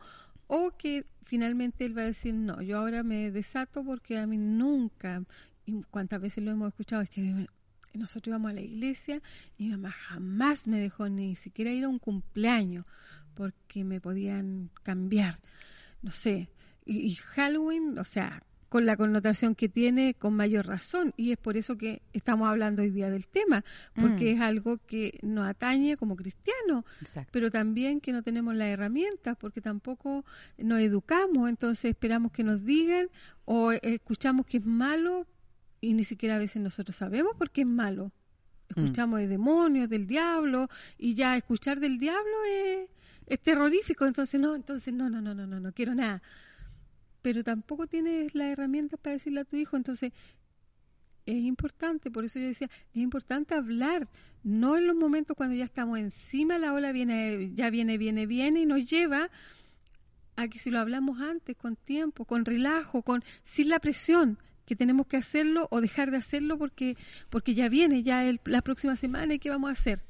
[0.48, 4.36] o que finalmente él va a decir, no, yo ahora me desato porque a mí
[4.36, 5.24] nunca,
[5.64, 7.48] y cuántas veces lo hemos escuchado, es que
[7.94, 9.22] nosotros íbamos a la iglesia
[9.56, 12.84] y mi mamá jamás me dejó ni siquiera ir a un cumpleaños
[13.34, 15.38] porque me podían cambiar,
[16.02, 16.50] no sé.
[16.84, 18.42] Y, y Halloween, o sea,
[18.74, 22.82] con la connotación que tiene con mayor razón y es por eso que estamos hablando
[22.82, 24.36] hoy día del tema, porque Mm.
[24.36, 27.30] es algo que nos atañe como cristianos, Exacto.
[27.32, 30.24] pero también que no tenemos las herramientas porque tampoco
[30.58, 33.06] nos educamos, entonces esperamos que nos digan
[33.44, 35.24] o escuchamos que es malo
[35.80, 38.10] y ni siquiera a veces nosotros sabemos por qué es malo.
[38.70, 42.88] Escuchamos de demonios, del diablo y ya escuchar del diablo es,
[43.28, 46.20] es terrorífico, entonces no, entonces no, no, no, no, no, no quiero nada.
[47.24, 50.12] Pero tampoco tienes las herramientas para decirle a tu hijo, entonces
[51.24, 54.08] es importante, por eso yo decía, es importante hablar,
[54.42, 58.60] no en los momentos cuando ya estamos encima, la ola viene, ya viene, viene, viene
[58.60, 59.30] y nos lleva
[60.36, 64.76] a que si lo hablamos antes, con tiempo, con relajo, con sin la presión que
[64.76, 66.98] tenemos que hacerlo o dejar de hacerlo porque
[67.30, 70.02] porque ya viene ya el, la próxima semana y qué vamos a hacer.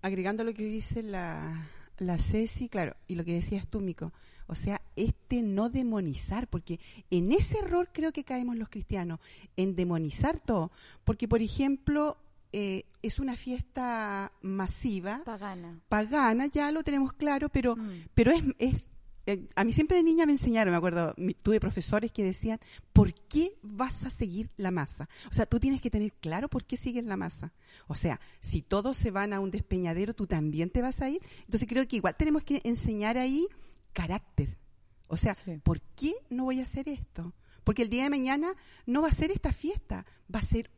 [0.00, 1.68] agregando lo que dice la,
[1.98, 4.12] la Ceci, claro, y lo que decías tú, Mico,
[4.46, 6.78] o sea, este no demonizar, porque
[7.10, 9.20] en ese error creo que caemos los cristianos,
[9.56, 10.70] en demonizar todo,
[11.04, 12.18] porque por ejemplo,
[12.52, 15.80] eh, es una fiesta masiva, Pagana.
[15.88, 17.90] pagana, ya lo tenemos claro, pero, Mm.
[18.14, 18.86] pero es, es
[19.24, 22.58] eh, a mí siempre de niña me enseñaron, me acuerdo, mi- tuve profesores que decían,
[22.92, 25.08] ¿por qué vas a seguir la masa?
[25.30, 27.52] O sea, tú tienes que tener claro por qué sigues la masa.
[27.86, 31.22] O sea, si todos se van a un despeñadero, tú también te vas a ir.
[31.44, 33.46] Entonces creo que igual tenemos que enseñar ahí
[33.92, 34.58] carácter.
[35.12, 35.60] O sea, Sí.
[35.62, 37.34] ¿por qué no voy a hacer esto?
[37.64, 38.54] Porque el día de mañana
[38.86, 40.70] no va a ser esta fiesta, va a ser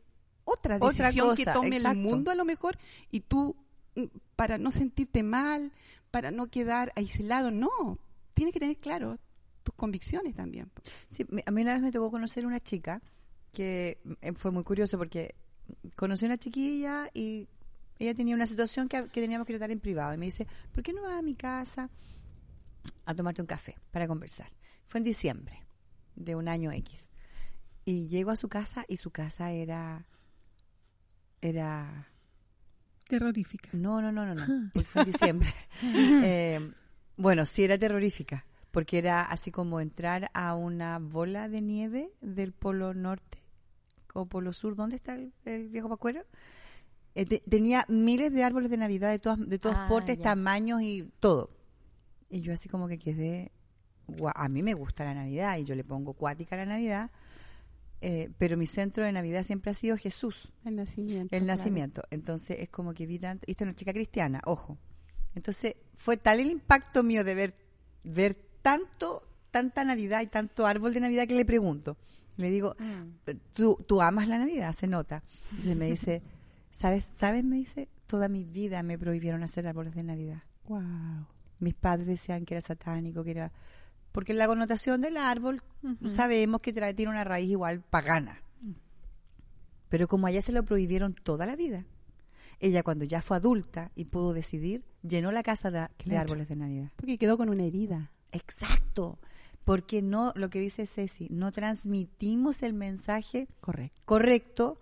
[0.43, 1.91] otra Otra decisión que tome exacto.
[1.91, 2.77] el mundo a lo mejor
[3.11, 3.55] y tú
[3.95, 4.03] mm,
[4.35, 5.71] para no sentirte mal,
[6.11, 7.97] para no quedar aislado, no,
[8.33, 9.17] tienes que tener claro
[9.63, 10.69] tus convicciones también.
[11.07, 13.01] Sí, a mí una vez me tocó conocer una chica
[13.53, 15.33] que eh, fue muy curioso porque
[15.95, 17.47] conocí a una chiquilla y
[17.99, 20.83] ella tenía una situación que, que teníamos que tratar en privado y me dice, ¿por
[20.83, 21.89] qué no vas a mi casa
[23.05, 24.51] a tomarte un café para conversar?
[24.85, 25.63] Fue en diciembre
[26.15, 27.09] de un año X.
[27.85, 30.05] Y llego a su casa y su casa era...
[31.41, 32.09] Era...
[33.07, 33.69] Terrorífica.
[33.73, 34.69] No, no, no, no, no.
[34.73, 35.53] porque fue en diciembre.
[36.23, 36.71] Eh,
[37.17, 42.51] bueno, sí era terrorífica, porque era así como entrar a una bola de nieve del
[42.51, 43.37] polo norte
[44.13, 44.75] o polo sur.
[44.75, 46.23] ¿Dónde está el, el viejo Pascuero?
[47.13, 50.23] Eh, te- tenía miles de árboles de Navidad de, todas, de todos Ah, portes, ya.
[50.23, 51.51] tamaños y todo.
[52.29, 53.51] Y yo así como que quedé...
[54.07, 57.11] guau, a mí me gusta la Navidad y yo le pongo cuática a la Navidad,
[58.01, 61.35] eh, pero mi centro de Navidad siempre ha sido Jesús El nacimiento.
[61.35, 61.57] el claro.
[61.57, 62.03] nacimiento.
[62.11, 64.77] Entonces es como que vi tanto, y esta es una chica cristiana, ojo.
[65.33, 67.55] Entonces fue tal el impacto mío de ver,
[68.03, 71.97] ver tanto, tanta Navidad y tanto árbol de Navidad que le pregunto.
[72.37, 73.31] Le digo, Mm.
[73.53, 75.23] ¿tú, tú amas la Navidad, se nota.
[75.51, 76.21] Entonces me dice,
[76.71, 77.07] ¿sabes?
[77.17, 77.43] ¿Sabes?
[77.45, 80.43] Me dice, toda mi vida me prohibieron hacer árboles de Navidad.
[80.67, 81.27] Wow.
[81.59, 83.51] Mis padres decían que era satánico, que era...
[84.11, 85.61] Porque la connotación del árbol
[86.07, 88.41] sabemos que trae, tiene una raíz igual pagana.
[89.89, 91.85] Pero como a ella se lo prohibieron toda la vida,
[92.59, 96.91] ella cuando ya fue adulta y pudo decidir, llenó la casa de, árboles de Navidad.
[96.95, 98.11] Porque quedó con una herida.
[98.31, 99.19] Exacto.
[99.63, 104.01] Porque no, lo que dice Ceci, no transmitimos el mensaje Correcto.
[104.05, 104.79] correcto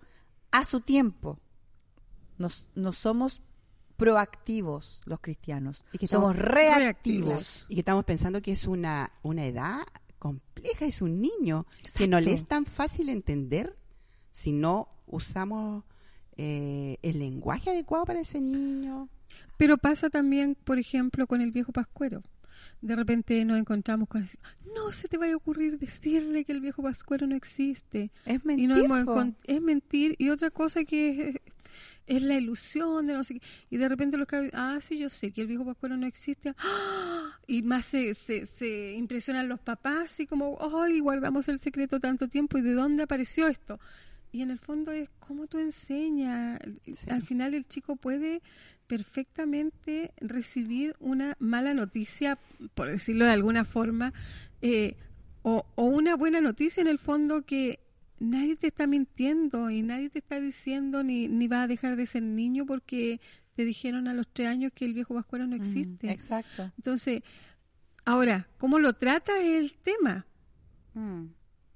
[0.50, 1.40] a su tiempo.
[2.38, 3.40] Nos, no somos
[3.96, 7.66] proactivos los cristianos, Y que somos reactivos.
[7.68, 9.82] Y que estamos pensando que es una, una edad
[10.18, 13.76] compleja, es un niño, que no le es tan fácil entender
[14.32, 15.84] si no usamos
[16.36, 19.08] eh, el lenguaje adecuado para ese niño.
[19.56, 22.22] Pero pasa también, por ejemplo, con el viejo Pascuero.
[22.80, 24.38] De repente nos encontramos con así,
[24.74, 28.10] no se te vaya a ocurrir decirle que el viejo Pascuero no existe.
[28.24, 28.68] Es y mentir.
[28.68, 31.53] nos hemos es mentir y otra cosa que es,
[32.06, 33.46] es la ilusión de no sé qué.
[33.70, 36.54] Y de repente los cabros, ah, sí, yo sé que el viejo Pascuero no existe.
[36.58, 37.38] ¡Ah!
[37.46, 42.28] Y más se, se, se impresionan los papás y como, ay, guardamos el secreto tanto
[42.28, 43.78] tiempo y de dónde apareció esto.
[44.32, 46.60] Y en el fondo es cómo tú enseñas.
[46.84, 47.10] Sí.
[47.10, 48.42] Al final el chico puede
[48.86, 52.38] perfectamente recibir una mala noticia,
[52.74, 54.12] por decirlo de alguna forma,
[54.60, 54.96] eh,
[55.42, 57.83] o, o una buena noticia en el fondo que
[58.24, 62.06] nadie te está mintiendo y nadie te está diciendo ni, ni va a dejar de
[62.06, 63.20] ser niño porque
[63.54, 66.10] te dijeron a los tres años que el viejo Pascuero no existe.
[66.10, 66.70] Exacto.
[66.76, 67.22] Entonces,
[68.04, 70.26] ahora, ¿cómo lo trata es el tema?
[70.94, 71.26] Mm.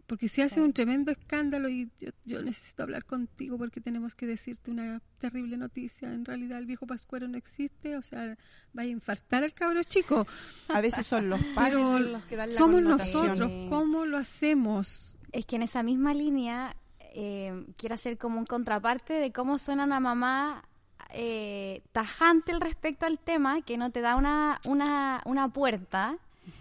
[0.09, 4.27] Porque si hace un tremendo escándalo y yo, yo necesito hablar contigo porque tenemos que
[4.27, 6.13] decirte una terrible noticia.
[6.13, 8.39] En realidad el viejo Pascuero no existe, o sea,
[8.77, 10.27] va a infartar al cabro chico.
[10.69, 15.18] A veces son los padres Pero los que dan la somos nosotros, ¿cómo lo hacemos?
[15.33, 19.85] Es que en esa misma línea eh, quiero hacer como un contraparte de cómo suena
[19.85, 20.65] una mamá
[21.11, 26.19] eh, tajante al respecto al tema, que no te da una, una, una puerta,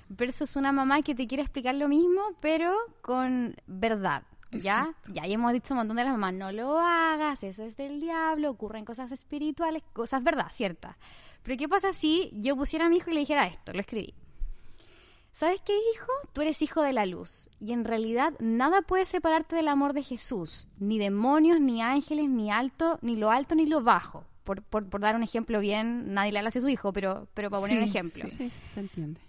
[0.09, 4.23] versus una mamá que te quiere explicar lo mismo, pero con verdad.
[4.51, 4.93] ¿Ya?
[5.11, 8.49] Ya hemos dicho un montón de las mamás, no lo hagas, eso es del diablo,
[8.51, 10.95] ocurren cosas espirituales, cosas verdad, ciertas.
[11.43, 13.73] Pero ¿qué pasa si yo pusiera a mi hijo y le dijera esto?
[13.73, 14.13] Lo escribí.
[15.37, 16.11] ¿Sabes qué, hijo?
[16.33, 17.47] Tú eres hijo de la luz.
[17.59, 20.67] Y en realidad nada puede separarte del amor de Jesús.
[20.79, 24.25] Ni demonios, ni ángeles, ni alto, ni lo alto, ni lo bajo.
[24.43, 27.51] Por, por, por dar un ejemplo bien, nadie le habla a su hijo, pero, pero
[27.51, 28.25] para poner un Sí, ejemplo.
[28.25, 29.21] Sí, sí, se entiende.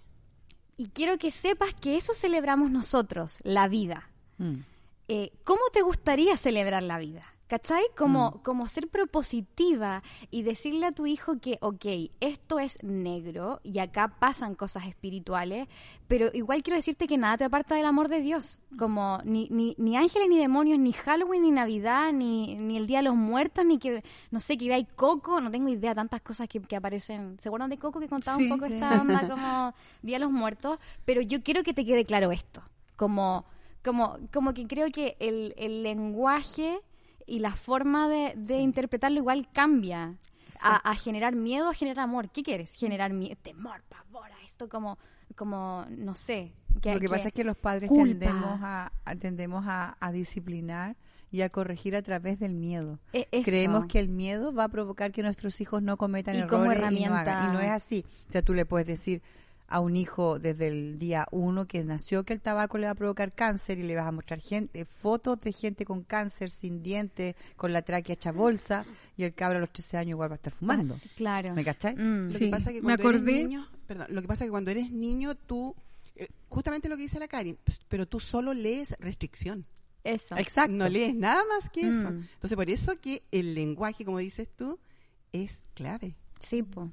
[0.77, 4.09] Y quiero que sepas que eso celebramos nosotros, la vida.
[4.39, 4.61] Mm.
[5.09, 7.23] Eh, ¿Cómo te gustaría celebrar la vida?
[7.49, 7.81] ¿Cachai?
[7.97, 8.43] Como, Mm.
[8.43, 11.83] como ser propositiva y decirle a tu hijo que, ok,
[12.19, 15.67] esto es negro y acá pasan cosas espirituales,
[16.07, 18.61] pero igual quiero decirte que nada te aparta del amor de Dios.
[18.77, 22.99] Como ni, ni, ni ángeles, ni demonios, ni Halloween, ni Navidad, ni, ni el Día
[22.99, 26.47] de los Muertos, ni que, no sé, que hay Coco, no tengo idea, tantas cosas
[26.47, 27.37] que, que aparecen.
[27.39, 28.73] ¿Se acuerdan de Coco que contaba Sí, un poco sí.
[28.73, 30.77] esta onda como Día de los Muertos?
[31.03, 32.61] Pero yo quiero que te quede claro esto,
[32.95, 33.45] como
[33.83, 36.81] como, como que creo que el, el lenguaje
[37.29, 40.15] y la forma de, de interpretarlo igual cambia
[40.61, 42.29] a, a generar miedo, a generar amor.
[42.29, 42.73] ¿Qué quieres?
[42.75, 44.97] Generar miedo, temor, pavor, a esto como,
[45.35, 46.53] como no sé.
[46.83, 48.05] Lo que pasa es que los padres culpa.
[48.19, 50.95] tendemos, a, tendemos a, a disciplinar
[51.31, 52.99] y a corregir a través del miedo.
[53.13, 53.27] E-.
[53.43, 56.79] Creemos que el miedo va a provocar que nuestros hijos no cometan Y como errores
[56.79, 57.49] y no herramienta- hagan.
[57.51, 58.05] Y no es así.
[58.27, 59.21] O sea, tú le puedes decir
[59.69, 62.95] a un hijo desde el día uno que nació que el tabaco le va a
[62.95, 67.35] provocar cáncer y le vas a mostrar gente, fotos de gente con cáncer, sin dientes,
[67.55, 70.37] con la tráquea hecha bolsa y el cabro a los 13 años igual va a
[70.37, 70.99] estar fumando.
[71.15, 71.53] Claro.
[71.53, 71.95] ¿Me cachai?
[71.95, 72.27] Mm.
[72.27, 74.47] Lo Sí, que pasa es que me cuando eres niño, perdón, lo que pasa es
[74.47, 75.75] que cuando eres niño tú
[76.15, 79.65] eh, justamente lo que dice la Karin, pues, pero tú solo lees restricción.
[80.03, 80.37] Eso.
[80.37, 80.71] Exacto.
[80.71, 82.11] No lees nada más que eso.
[82.11, 82.27] Mm.
[82.33, 84.79] Entonces, por eso que el lenguaje, como dices tú,
[85.33, 86.15] es clave.
[86.39, 86.91] Sí, po.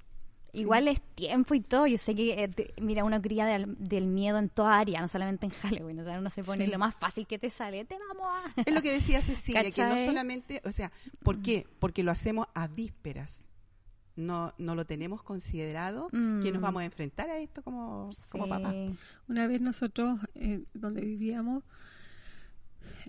[0.53, 1.87] Igual es tiempo y todo.
[1.87, 5.09] Yo sé que, eh, te- mira, uno cría del, del miedo en toda área, no
[5.09, 6.01] solamente en Halloween.
[6.01, 7.85] O sea, uno se pone lo más fácil que te sale.
[7.85, 8.51] Te vamos a.
[8.67, 10.91] Es lo que decía Cecilia, que no solamente, o sea,
[11.23, 11.67] ¿por qué?
[11.79, 13.43] Porque lo hacemos a vísperas.
[14.17, 16.63] No, no lo tenemos considerado que nos Mm.
[16.63, 18.51] vamos a enfrentar a esto como, como Sí.
[18.51, 18.75] papá.
[19.29, 21.65] Una vez nosotros, eh, donde vivíamos,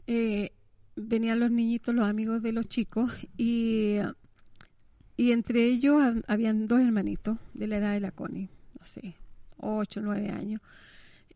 [0.06, 0.52] eh,
[0.96, 4.00] venían los niñitos, los amigos de los chicos, y,
[5.18, 8.50] y entre ellos hab- habían dos hermanitos de la edad de la Connie,
[8.80, 9.16] no sé,
[9.58, 10.62] ocho, nueve años.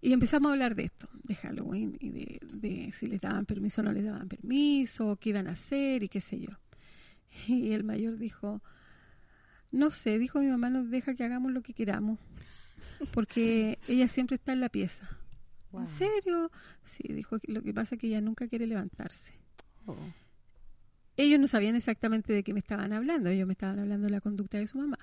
[0.04, 3.82] Y empezamos a hablar de esto, de Halloween, y de, de si les daban permiso
[3.82, 6.50] o no les daban permiso, qué iban a hacer y qué sé yo.
[7.48, 8.62] Y el mayor dijo,
[9.72, 12.20] no sé, dijo mi mamá nos deja que hagamos lo que queramos,
[13.14, 15.08] porque ella siempre está en la pieza.
[15.72, 15.82] Wow.
[15.82, 16.52] ¿En serio?
[16.84, 19.34] Sí, dijo lo que pasa es que ella nunca quiere levantarse.
[19.86, 19.96] Oh.
[21.22, 24.22] Ellos no sabían exactamente de qué me estaban hablando, ellos me estaban hablando de la
[24.22, 24.98] conducta de su mamá.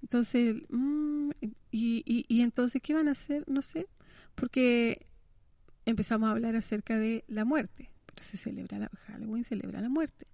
[0.00, 1.30] Entonces, mm,
[1.70, 3.44] y, y, y entonces, ¿qué van a hacer?
[3.46, 3.86] No sé,
[4.34, 5.06] porque
[5.84, 10.26] empezamos a hablar acerca de la muerte, pero se celebra la, Halloween, celebra la muerte.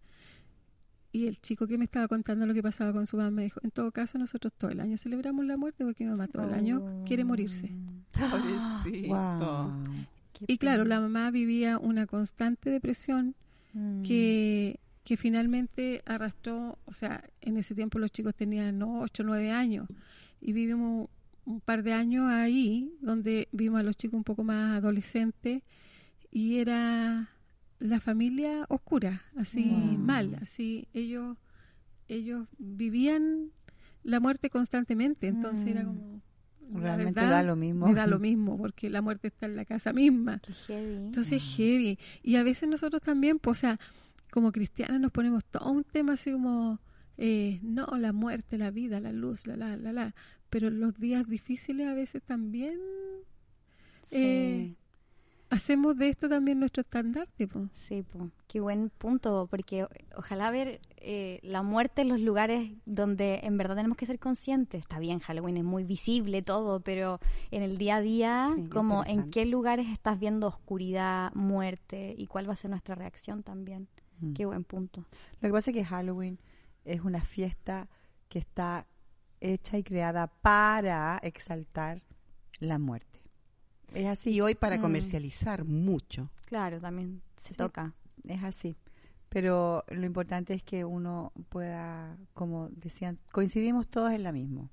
[1.11, 3.59] Y el chico que me estaba contando lo que pasaba con su mamá me dijo,
[3.65, 6.55] en todo caso nosotros todo el año celebramos la muerte porque mi mamá todo el
[6.55, 7.73] año quiere morirse.
[8.13, 9.09] Pobrecito.
[9.17, 9.73] Wow.
[10.33, 13.35] Qué Y claro, la mamá vivía una constante depresión
[13.77, 14.03] Mm.
[14.05, 19.01] que, que finalmente arrastró, o sea, en ese tiempo los chicos tenían ¿no?
[19.03, 19.87] 8 o 9 años
[20.41, 21.09] y vivimos
[21.45, 25.63] un par de años ahí donde vimos a los chicos un poco más adolescentes
[26.31, 27.29] y era
[27.79, 29.99] la familia oscura, así Wow.
[29.99, 31.37] mal, así ellos
[32.09, 33.51] ellos vivían
[34.05, 35.87] la muerte constantemente, entonces era Mm.
[35.87, 36.23] como
[36.73, 37.87] Realmente verdad, da lo mismo.
[37.87, 40.41] me da lo mismo porque la muerte está en la casa misma.
[40.41, 40.95] Qué heavy.
[41.07, 41.99] Entonces es heavy.
[42.23, 43.81] Y a veces nosotros también, pues, o sea,
[44.33, 46.81] como cristianas nos ponemos todo un tema así como,
[47.19, 50.15] eh, no, la muerte, la vida, la luz, la, la, la, la.
[50.51, 52.79] Pero los días difíciles a veces también
[54.05, 54.17] Sí.
[54.19, 54.75] eh,
[55.51, 57.69] hacemos de esto también nuestro estandarte, pues.
[57.73, 58.31] Sí, po.
[58.49, 63.77] qué buen punto, porque ojalá ver eh, la muerte en los lugares donde en verdad
[63.77, 64.81] tenemos que ser conscientes.
[64.81, 69.05] Está bien, Halloween es muy visible todo, pero en el día a día, Sí, como
[69.05, 73.89] en qué lugares estás viendo oscuridad, muerte y cuál va a ser nuestra reacción también.
[74.21, 74.33] Mm.
[74.33, 75.05] Qué buen punto.
[75.41, 76.39] Lo que pasa es que Halloween
[76.85, 77.89] es una fiesta
[78.29, 78.87] que está
[79.41, 82.03] hecha y creada para exaltar
[82.59, 83.16] la muerte.
[83.95, 84.31] Es así.
[84.31, 84.81] Y hoy para Mm.
[84.83, 86.31] comercializar mucho.
[86.47, 87.55] Claro, también se Sí.
[87.57, 87.95] toca.
[88.25, 88.77] Es así.
[89.29, 94.71] Pero lo importante es que uno pueda, como decían, coincidimos todos en la misma.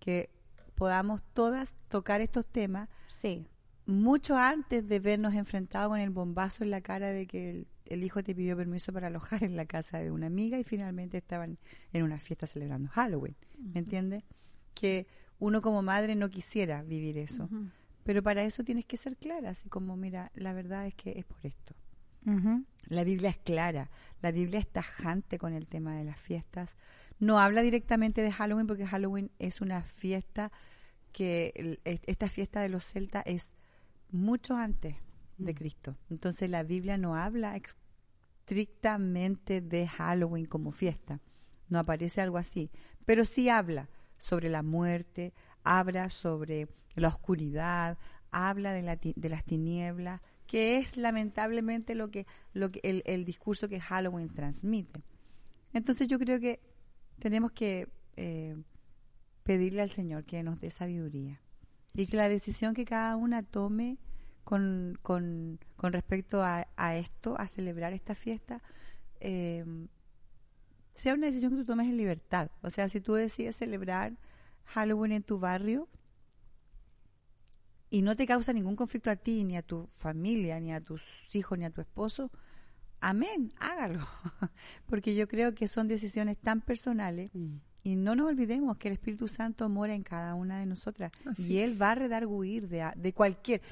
[0.00, 0.30] Que
[0.74, 3.46] podamos todas tocar estos temas Sí,
[3.86, 8.02] mucho antes de vernos enfrentados con el bombazo en la cara de que el, el
[8.02, 11.58] hijo te pidió permiso para alojar en la casa de una amiga y finalmente estaban
[11.92, 13.36] en una fiesta celebrando Halloween.
[13.58, 14.24] ¿Me entiendes?
[14.74, 15.06] Que
[15.38, 17.48] uno como madre no quisiera vivir eso.
[18.04, 21.24] Pero para eso tienes que ser clara, así como, mira, la verdad es que es
[21.24, 21.74] por esto.
[22.88, 23.90] La Biblia es clara,
[24.22, 26.74] la Biblia es tajante con el tema de las fiestas.
[27.18, 30.50] No habla directamente de Halloween porque Halloween es una fiesta
[31.12, 33.48] que esta fiesta de los celtas es
[34.10, 34.96] mucho antes
[35.36, 35.56] de mm.
[35.56, 35.96] Cristo.
[36.10, 41.20] Entonces la Biblia no habla estrictamente de Halloween como fiesta.
[41.68, 42.70] No aparece algo así,
[43.04, 47.98] pero sí habla sobre la muerte, habla sobre la oscuridad,
[48.30, 53.24] habla de, la, de las tinieblas, que es lamentablemente lo que, lo que el, el,
[53.24, 55.02] discurso que Halloween transmite.
[55.72, 56.60] Entonces yo creo que
[57.18, 58.56] tenemos que eh,
[59.42, 61.40] pedirle al Señor que nos dé sabiduría
[61.94, 63.98] y que la decisión que cada una tome
[64.42, 68.60] con, con, con respecto a, a, esto, a celebrar esta fiesta,
[69.20, 69.64] eh,
[70.92, 72.50] sea una decisión que tú tomes en libertad.
[72.62, 74.16] O sea, si tú decides celebrar
[74.66, 75.88] Halloween en tu barrio
[77.94, 81.00] y no te causa ningún conflicto a ti, ni a tu familia, ni a tus
[81.32, 82.28] hijos, ni a tu esposo,
[82.98, 84.04] amén, hágalo.
[84.86, 87.30] Porque yo creo que son decisiones tan personales.
[87.32, 87.58] Mm.
[87.84, 91.12] Y no nos olvidemos que el Espíritu Santo mora en cada una de nosotras.
[91.38, 93.62] y Él va a redarguir de, de cualquier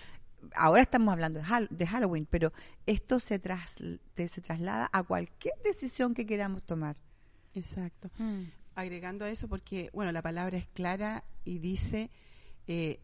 [0.54, 2.52] ahora estamos hablando de, Halloween, pero
[2.87, 6.96] esto se, tras, se traslada a cualquier decisión que queramos tomar.
[7.56, 8.08] Exacto.
[8.18, 8.42] Mm.
[8.76, 12.08] Agregando a eso, porque, bueno, la palabra es clara y dice,
[12.68, 13.00] eh,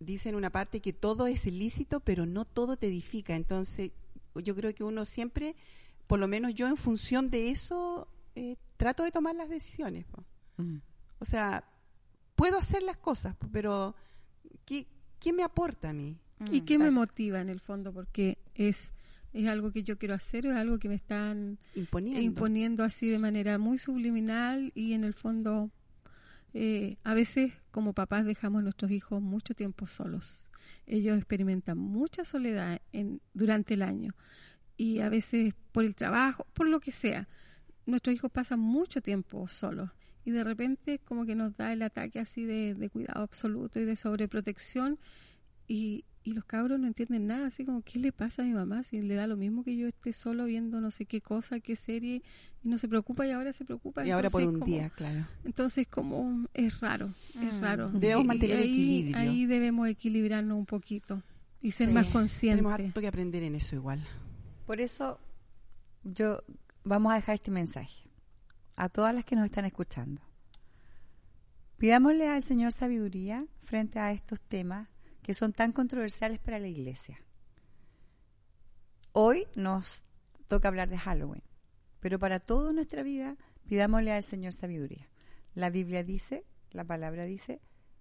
[0.00, 3.36] dice en una parte que todo es ilícito, pero no todo te edifica.
[3.36, 3.92] Entonces,
[4.34, 5.54] yo creo que uno siempre,
[6.06, 10.06] por lo menos yo en función de eso, eh, trato de tomar las decisiones.
[10.56, 10.78] Mm.
[11.18, 11.64] O sea,
[12.34, 13.94] puedo hacer las cosas, pero
[14.64, 14.86] ¿qué,
[15.20, 16.16] ¿qué me aporta a mí?
[16.50, 17.92] ¿Y qué me motiva en el fondo?
[17.92, 18.92] Porque es,
[19.34, 23.18] es algo que yo quiero hacer, es algo que me están imponiendo, imponiendo así de
[23.18, 25.70] manera muy subliminal y en el fondo
[26.54, 30.48] eh, a veces como papás dejamos a nuestros hijos mucho tiempo solos.
[30.86, 34.14] Ellos experimentan mucha soledad en, durante el año
[34.76, 37.28] y a veces por el trabajo, por lo que sea,
[37.86, 39.90] nuestros hijos pasan mucho tiempo solos
[40.24, 43.96] y de repente como que nos da el ataque así de, cuidado absoluto y de
[43.96, 44.98] sobreprotección
[45.70, 48.82] y, y los cabros no entienden nada, así como, ¿qué le pasa a mi mamá?
[48.82, 51.76] Si le da lo mismo que yo esté solo viendo no sé qué cosa, qué
[51.76, 52.22] serie,
[52.64, 54.04] y no se preocupa y ahora se preocupa.
[54.04, 55.28] Y ahora por un día, claro.
[55.44, 57.60] Entonces, como es raro, es mm.
[57.60, 57.88] raro.
[57.88, 59.16] Debemos mantener ahí, equilibrio.
[59.16, 61.22] Ahí debemos equilibrarnos un poquito
[61.60, 62.58] y ser más conscientes.
[62.58, 64.04] Tenemos harto que aprender en eso igual.
[64.66, 65.20] Por eso,
[66.02, 66.42] yo,
[66.82, 68.10] vamos a dejar este mensaje
[68.74, 70.20] a todas las que nos están escuchando.
[71.78, 74.88] Pidámosle al Señor sabiduría frente a estos temas
[75.22, 77.20] que son tan controversiales para la iglesia.
[79.12, 80.04] Hoy nos
[80.48, 81.42] toca hablar de Halloween,
[82.00, 85.08] pero para toda nuestra vida pidámosle al Señor sabiduría.
[85.54, 87.60] La Biblia dice, la palabra dice,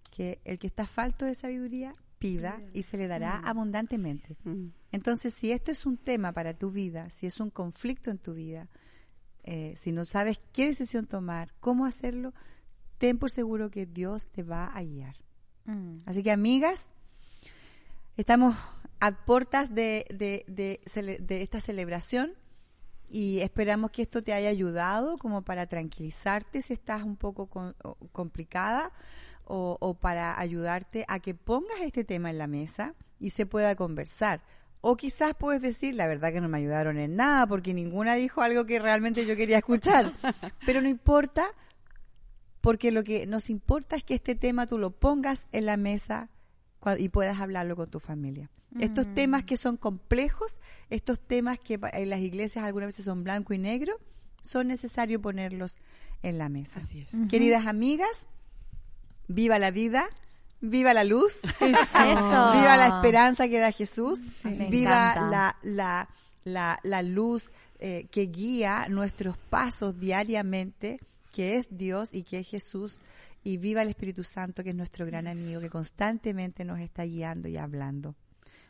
[0.10, 3.47] que el que está falto de sabiduría pida y se le dará mm.
[3.47, 4.38] abundantemente.
[4.43, 4.67] Mm.
[4.91, 8.34] Entonces, si esto es un tema para tu vida, si es un conflicto en tu
[8.34, 8.67] vida,
[9.43, 12.34] eh, si no sabes qué decisión tomar, cómo hacerlo,
[12.97, 15.15] ten por seguro que Dios te va a guiar.
[15.65, 16.01] Mm.
[16.05, 16.91] Así que amigas,
[18.21, 18.55] estamos
[18.99, 22.34] a puertas de, de, esta celebración
[23.08, 27.49] y esperamos que esto te haya ayudado como para tranquilizarte si estás un poco
[28.12, 28.91] complicada
[29.45, 33.75] o, o para ayudarte a que pongas este tema en la mesa y se pueda
[33.75, 34.41] conversar
[34.82, 38.41] o quizás puedes decir, la verdad que no me ayudaron en nada porque ninguna dijo
[38.41, 40.13] algo que realmente yo quería escuchar.
[40.65, 41.47] Pero no importa,
[42.62, 46.29] porque lo que nos importa es que este tema tú lo pongas en la mesa
[46.97, 48.49] y puedas hablarlo con tu familia.
[48.79, 49.13] Estos mm.
[49.13, 50.55] temas que son complejos,
[50.89, 53.99] estos temas que en las iglesias algunas veces son blanco y negro,
[54.41, 55.75] son necesarios ponerlos
[56.21, 56.79] en la mesa.
[56.81, 57.11] Así es.
[57.29, 58.27] Queridas amigas,
[59.27, 60.07] viva la vida
[60.61, 66.09] Viva la luz, viva la esperanza que da Jesús, viva la, la,
[66.43, 70.99] la, la, luz eh, que guía nuestros pasos diariamente,
[71.31, 72.99] que es Dios y que es Jesús,
[73.49, 77.47] y viva el Espíritu Santo, que es nuestro gran amigo, que constantemente nos está guiando
[77.47, 78.15] y hablando.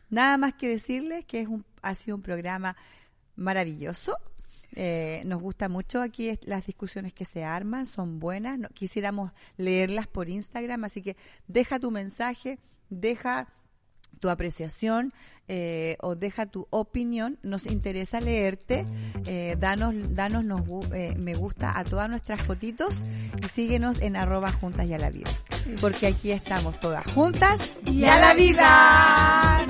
[0.09, 2.77] Nada más que decirles que es un, ha sido un programa
[3.35, 4.15] maravilloso.
[4.75, 8.57] Eh, nos gusta mucho aquí las discusiones que se arman, son buenas.
[8.73, 12.57] quisiéramos leerlas por Instagram, así que deja tu mensaje,
[12.89, 13.49] deja
[14.19, 15.13] tu apreciación
[15.47, 17.39] eh, o deja tu opinión.
[17.41, 18.85] Nos interesa leerte.
[19.25, 20.61] Eh, danos danos nos,
[21.17, 23.01] me gusta a todas nuestras fotitos
[23.43, 25.31] y síguenos en arroba juntas y a la vida.
[25.81, 29.65] Porque aquí estamos todas juntas y, a la vida.